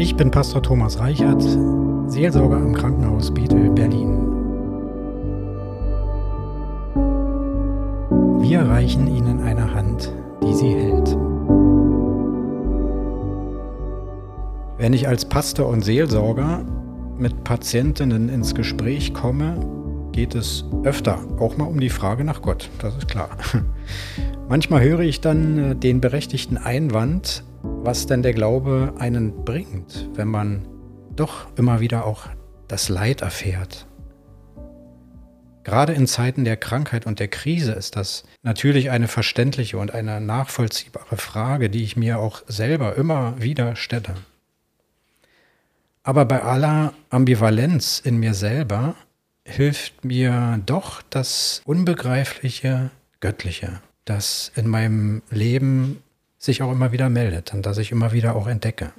Ich 0.00 0.16
bin 0.16 0.30
Pastor 0.30 0.62
Thomas 0.62 0.98
Reichert, 0.98 1.42
Seelsorger 2.06 2.56
am 2.56 2.72
Krankenhaus 2.72 3.34
Bethel, 3.34 3.68
Berlin. 3.68 4.16
Wir 8.40 8.62
reichen 8.62 9.14
Ihnen 9.14 9.42
eine 9.42 9.74
Hand, 9.74 10.10
die 10.42 10.54
Sie 10.54 10.70
hält. 10.70 11.14
Wenn 14.78 14.94
ich 14.94 15.06
als 15.06 15.26
Pastor 15.26 15.68
und 15.68 15.82
Seelsorger 15.82 16.64
mit 17.18 17.44
Patientinnen 17.44 18.30
ins 18.30 18.54
Gespräch 18.54 19.12
komme, 19.12 19.60
geht 20.12 20.34
es 20.34 20.64
öfter 20.82 21.18
auch 21.38 21.58
mal 21.58 21.66
um 21.66 21.78
die 21.78 21.90
Frage 21.90 22.24
nach 22.24 22.40
Gott, 22.40 22.70
das 22.78 22.96
ist 22.96 23.08
klar. 23.08 23.36
Manchmal 24.48 24.82
höre 24.82 25.00
ich 25.00 25.20
dann 25.20 25.58
äh, 25.58 25.76
den 25.76 26.00
berechtigten 26.00 26.56
Einwand, 26.56 27.44
was 27.62 28.06
denn 28.06 28.22
der 28.22 28.32
Glaube 28.32 28.94
einen 28.98 29.44
bringt, 29.44 30.08
wenn 30.14 30.28
man 30.28 30.66
doch 31.16 31.46
immer 31.56 31.80
wieder 31.80 32.04
auch 32.04 32.28
das 32.68 32.88
Leid 32.88 33.22
erfährt. 33.22 33.86
Gerade 35.64 35.92
in 35.92 36.06
Zeiten 36.06 36.44
der 36.44 36.56
Krankheit 36.56 37.06
und 37.06 37.20
der 37.20 37.28
Krise 37.28 37.72
ist 37.72 37.96
das 37.96 38.24
natürlich 38.42 38.90
eine 38.90 39.08
verständliche 39.08 39.76
und 39.76 39.92
eine 39.92 40.20
nachvollziehbare 40.20 41.16
Frage, 41.16 41.68
die 41.68 41.82
ich 41.82 41.96
mir 41.96 42.18
auch 42.18 42.42
selber 42.46 42.96
immer 42.96 43.40
wieder 43.40 43.76
stelle. 43.76 44.14
Aber 46.02 46.24
bei 46.24 46.42
aller 46.42 46.94
Ambivalenz 47.10 48.00
in 48.02 48.18
mir 48.18 48.32
selber 48.32 48.94
hilft 49.44 50.04
mir 50.04 50.60
doch 50.64 51.02
das 51.10 51.60
Unbegreifliche 51.66 52.90
Göttliche, 53.20 53.80
das 54.06 54.50
in 54.56 54.66
meinem 54.66 55.22
Leben 55.30 56.02
sich 56.40 56.62
auch 56.62 56.72
immer 56.72 56.90
wieder 56.90 57.08
meldet 57.10 57.54
und 57.54 57.66
das 57.66 57.78
ich 57.78 57.92
immer 57.92 58.12
wieder 58.12 58.34
auch 58.34 58.48
entdecke. 58.48 58.92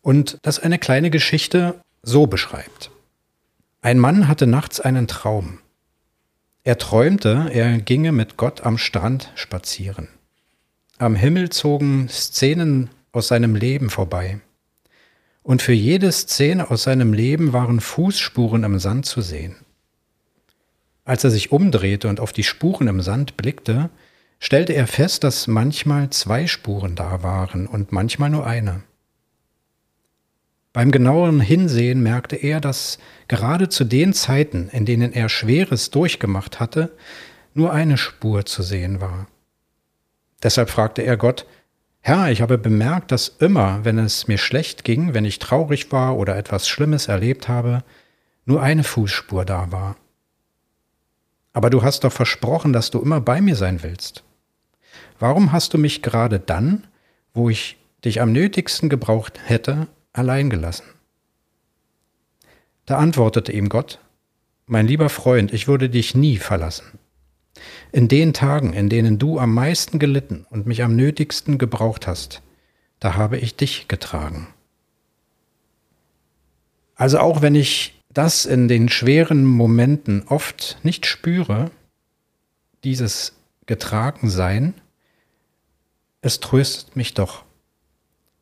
Und 0.00 0.38
das 0.42 0.58
eine 0.58 0.78
kleine 0.78 1.10
Geschichte 1.10 1.80
so 2.02 2.26
beschreibt. 2.26 2.90
Ein 3.82 3.98
Mann 3.98 4.28
hatte 4.28 4.46
nachts 4.46 4.80
einen 4.80 5.08
Traum. 5.08 5.58
Er 6.62 6.78
träumte, 6.78 7.50
er 7.52 7.78
ginge 7.78 8.12
mit 8.12 8.36
Gott 8.36 8.62
am 8.62 8.78
Strand 8.78 9.32
spazieren. 9.34 10.08
Am 10.96 11.16
Himmel 11.16 11.50
zogen 11.50 12.08
Szenen 12.08 12.88
aus 13.12 13.28
seinem 13.28 13.56
Leben 13.56 13.90
vorbei. 13.90 14.40
Und 15.42 15.60
für 15.60 15.72
jede 15.72 16.10
Szene 16.12 16.70
aus 16.70 16.84
seinem 16.84 17.12
Leben 17.12 17.52
waren 17.52 17.80
Fußspuren 17.80 18.62
im 18.62 18.78
Sand 18.78 19.06
zu 19.06 19.20
sehen. 19.20 19.56
Als 21.04 21.24
er 21.24 21.30
sich 21.30 21.52
umdrehte 21.52 22.08
und 22.08 22.20
auf 22.20 22.32
die 22.32 22.44
Spuren 22.44 22.86
im 22.86 23.02
Sand 23.02 23.36
blickte, 23.36 23.90
stellte 24.44 24.74
er 24.74 24.86
fest, 24.86 25.24
dass 25.24 25.46
manchmal 25.46 26.10
zwei 26.10 26.46
Spuren 26.46 26.96
da 26.96 27.22
waren 27.22 27.66
und 27.66 27.92
manchmal 27.92 28.28
nur 28.28 28.46
eine. 28.46 28.82
Beim 30.74 30.90
genaueren 30.90 31.40
Hinsehen 31.40 32.02
merkte 32.02 32.36
er, 32.36 32.60
dass 32.60 32.98
gerade 33.26 33.70
zu 33.70 33.84
den 33.84 34.12
Zeiten, 34.12 34.68
in 34.68 34.84
denen 34.84 35.14
er 35.14 35.30
Schweres 35.30 35.90
durchgemacht 35.90 36.60
hatte, 36.60 36.94
nur 37.54 37.72
eine 37.72 37.96
Spur 37.96 38.44
zu 38.44 38.62
sehen 38.62 39.00
war. 39.00 39.28
Deshalb 40.42 40.68
fragte 40.68 41.00
er 41.00 41.16
Gott, 41.16 41.46
Herr, 42.02 42.30
ich 42.30 42.42
habe 42.42 42.58
bemerkt, 42.58 43.12
dass 43.12 43.28
immer, 43.28 43.82
wenn 43.86 43.98
es 43.98 44.28
mir 44.28 44.36
schlecht 44.36 44.84
ging, 44.84 45.14
wenn 45.14 45.24
ich 45.24 45.38
traurig 45.38 45.90
war 45.90 46.18
oder 46.18 46.36
etwas 46.36 46.68
Schlimmes 46.68 47.08
erlebt 47.08 47.48
habe, 47.48 47.82
nur 48.44 48.60
eine 48.60 48.84
Fußspur 48.84 49.46
da 49.46 49.72
war. 49.72 49.96
Aber 51.54 51.70
du 51.70 51.82
hast 51.82 52.04
doch 52.04 52.12
versprochen, 52.12 52.74
dass 52.74 52.90
du 52.90 53.00
immer 53.00 53.22
bei 53.22 53.40
mir 53.40 53.56
sein 53.56 53.82
willst. 53.82 54.22
Warum 55.18 55.52
hast 55.52 55.74
du 55.74 55.78
mich 55.78 56.02
gerade 56.02 56.40
dann, 56.40 56.86
wo 57.32 57.48
ich 57.48 57.76
dich 58.04 58.20
am 58.20 58.32
nötigsten 58.32 58.88
gebraucht 58.88 59.40
hätte, 59.44 59.88
allein 60.12 60.50
gelassen? 60.50 60.84
Da 62.86 62.98
antwortete 62.98 63.52
ihm 63.52 63.68
Gott, 63.68 64.00
Mein 64.66 64.86
lieber 64.86 65.08
Freund, 65.08 65.52
ich 65.52 65.68
würde 65.68 65.90
dich 65.90 66.14
nie 66.14 66.38
verlassen. 66.38 66.98
In 67.92 68.08
den 68.08 68.32
Tagen, 68.32 68.72
in 68.72 68.88
denen 68.88 69.18
du 69.18 69.38
am 69.38 69.54
meisten 69.54 69.98
gelitten 69.98 70.46
und 70.50 70.66
mich 70.66 70.82
am 70.82 70.96
nötigsten 70.96 71.58
gebraucht 71.58 72.06
hast, 72.06 72.42
da 72.98 73.14
habe 73.14 73.38
ich 73.38 73.56
dich 73.56 73.88
getragen. 73.88 74.48
Also 76.96 77.18
auch 77.18 77.42
wenn 77.42 77.54
ich 77.54 78.02
das 78.12 78.46
in 78.46 78.68
den 78.68 78.88
schweren 78.88 79.44
Momenten 79.44 80.22
oft 80.28 80.78
nicht 80.82 81.06
spüre, 81.06 81.70
dieses 82.84 83.34
Getragensein, 83.66 84.74
es 86.24 86.40
tröstet 86.40 86.96
mich 86.96 87.12
doch. 87.12 87.44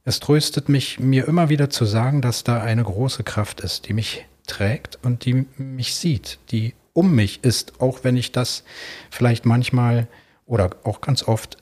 Es 0.04 0.20
tröstet 0.20 0.69
mich, 0.69 1.00
mir 1.00 1.26
immer 1.26 1.48
wieder 1.48 1.69
zu 1.69 1.84
sagen, 1.84 2.22
dass 2.22 2.44
da 2.44 2.62
eine 2.62 2.84
große 2.84 3.25
Kraft 3.25 3.60
ist, 3.60 3.88
die 3.88 3.93
mich 3.93 4.25
trägt 4.47 5.00
und 5.03 5.25
die 5.25 5.47
mich 5.56 5.97
sieht, 5.97 6.38
die 6.53 6.75
um 6.92 7.12
mich 7.12 7.42
ist, 7.42 7.81
auch 7.81 8.04
wenn 8.04 8.16
ich 8.16 8.31
das 8.31 8.62
vielleicht 9.10 9.47
manchmal 9.47 10.06
oder 10.47 10.71
auch 10.84 11.00
ganz 11.00 11.26
oft 11.26 11.56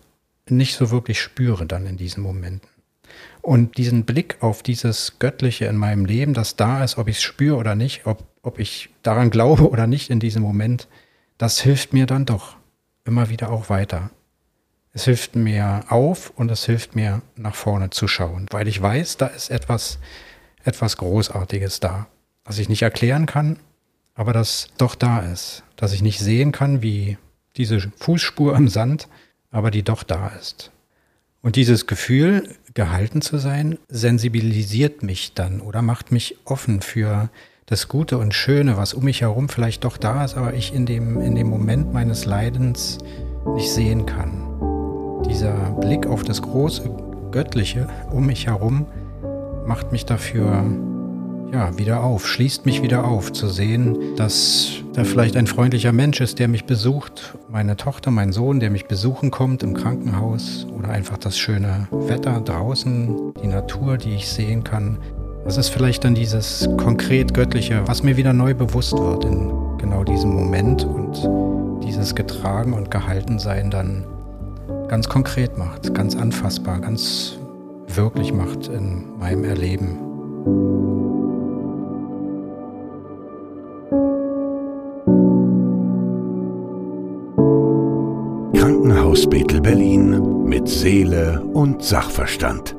nicht 0.47 0.77
so 0.77 0.91
wirklich 0.91 1.19
spüre 1.21 1.65
dann 1.65 1.87
in 1.87 1.97
diesen 1.97 2.23
Momenten. 2.23 2.69
Und 3.41 3.79
diesen 3.79 4.05
Blick 4.05 4.37
auf 4.43 4.63
dieses 4.63 5.19
Göttliche 5.21 5.65
in 5.67 5.77
meinem 5.77 6.05
Leben, 6.05 6.35
das 6.35 6.55
da 6.55 6.85
ist, 6.85 6.99
ob 6.99 7.09
ich 7.09 7.17
es 7.17 7.23
spüre 7.23 7.57
oder 7.57 7.75
nicht, 7.75 8.05
ob, 8.05 8.27
ob 8.43 8.59
ich 8.59 8.91
daran 9.03 9.31
glaube 9.31 9.71
oder 9.71 9.87
nicht 9.87 10.11
in 10.11 10.21
diesem 10.21 10.43
Moment, 10.43 10.87
das 11.39 11.61
hilft 11.61 11.95
mir 11.95 12.05
dann 12.05 12.27
doch 12.27 12.57
immer 13.07 13.31
wieder 13.31 13.51
auch 13.51 13.71
weiter. 13.71 14.11
Es 14.93 15.05
hilft 15.05 15.37
mir 15.37 15.85
auf 15.89 16.31
und 16.31 16.51
es 16.51 16.65
hilft 16.65 16.97
mir 16.97 17.23
nach 17.37 17.55
vorne 17.55 17.91
zu 17.91 18.09
schauen, 18.09 18.47
weil 18.51 18.67
ich 18.67 18.83
weiß, 18.83 19.19
da 19.19 19.27
ist 19.27 19.51
etwas, 19.51 19.99
etwas 20.65 20.97
Großartiges 20.97 21.79
da, 21.81 22.09
was 22.45 22.59
ich 22.59 22.69
nicht 22.69 22.83
erklären 22.83 23.27
kann, 23.27 23.59
aber 24.15 24.33
das 24.33 24.69
doch 24.79 24.97
da 24.97 25.21
ist, 25.21 25.63
dass 25.77 25.93
ich 25.93 26.03
nicht 26.03 26.19
sehen 26.19 26.51
kann 26.51 26.83
wie 26.83 27.19
diese 27.57 27.81
Fußspur 28.01 28.57
im 28.57 28.69
Sand, 28.69 29.09
aber 29.51 29.71
die 29.71 29.83
doch 29.83 30.03
da 30.03 30.29
ist. 30.29 30.73
Und 31.43 31.57
dieses 31.57 31.87
Gefühl, 31.87 32.57
gehalten 32.75 33.23
zu 33.23 33.39
sein, 33.39 33.79
sensibilisiert 33.89 35.03
mich 35.03 35.35
dann 35.35 35.61
oder 35.61 35.83
macht 35.83 36.13
mich 36.13 36.37
offen 36.45 36.83
für 36.83 37.31
das 37.67 37.89
Gute 37.89 38.19
und 38.19 38.35
Schöne, 38.35 38.77
was 38.77 38.95
um 38.95 39.05
mich 39.05 39.21
herum 39.21 39.49
vielleicht 39.49 39.85
doch 39.85 39.97
da 39.97 40.25
ist, 40.25 40.37
aber 40.37 40.55
ich 40.55 40.75
in 40.75 40.87
dem, 40.87 41.21
in 41.21 41.37
dem 41.37 41.49
Moment 41.49 41.93
meines 41.93 42.25
Leidens 42.25 42.99
nicht 43.55 43.71
sehen 43.71 44.07
kann. 44.07 44.40
Dieser 45.31 45.55
Blick 45.81 46.09
auf 46.09 46.25
das 46.25 46.43
große 46.43 46.91
Göttliche 47.31 47.87
um 48.11 48.27
mich 48.27 48.49
herum 48.49 48.87
macht 49.65 49.93
mich 49.93 50.05
dafür 50.05 50.65
ja, 51.53 51.79
wieder 51.79 52.03
auf, 52.03 52.27
schließt 52.27 52.67
mich 52.67 52.83
wieder 52.83 53.05
auf, 53.05 53.33
zu 53.33 53.49
sehen, 53.49 53.97
dass 54.17 54.73
da 54.93 55.05
vielleicht 55.05 55.37
ein 55.37 55.47
freundlicher 55.47 55.93
Mensch 55.93 56.21
ist, 56.21 56.41
der 56.41 56.49
mich 56.49 56.65
besucht, 56.65 57.39
meine 57.49 57.77
Tochter, 57.77 58.11
mein 58.11 58.33
Sohn, 58.33 58.59
der 58.59 58.71
mich 58.71 58.87
besuchen 58.87 59.31
kommt 59.31 59.63
im 59.63 59.75
Krankenhaus 59.75 60.67
oder 60.77 60.89
einfach 60.89 61.17
das 61.17 61.39
schöne 61.39 61.87
Wetter 61.93 62.41
draußen, 62.41 63.33
die 63.41 63.47
Natur, 63.47 63.99
die 63.99 64.17
ich 64.17 64.29
sehen 64.29 64.65
kann. 64.65 64.99
Das 65.45 65.57
ist 65.57 65.69
vielleicht 65.69 66.05
dann 66.05 66.17
dieses 66.17 66.69
konkret 66.77 67.35
Göttliche, 67.35 67.83
was 67.87 68.03
mir 68.03 68.17
wieder 68.17 68.33
neu 68.33 68.53
bewusst 68.53 68.99
wird 68.99 69.25
in 69.25 69.53
genau 69.79 70.03
diesem 70.03 70.31
Moment 70.35 70.85
und 70.85 71.29
dieses 71.85 72.17
Getragen 72.17 72.73
und 72.73 72.91
Gehaltensein 72.91 73.71
dann 73.71 74.05
ganz 74.91 75.09
konkret 75.09 75.57
macht, 75.57 75.95
ganz 75.95 76.17
anfassbar, 76.17 76.81
ganz 76.81 77.39
wirklich 77.87 78.33
macht 78.33 78.67
in 78.67 79.17
meinem 79.21 79.45
Erleben. 79.45 80.01
Krankenhaus 88.53 89.31
Bethel 89.31 89.61
Berlin 89.61 90.43
mit 90.45 90.69
Seele 90.69 91.41
und 91.53 91.85
Sachverstand. 91.85 92.75